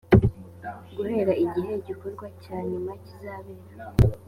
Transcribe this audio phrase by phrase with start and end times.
[0.95, 3.65] guhera igihe igikorwa cya nyuma kizabera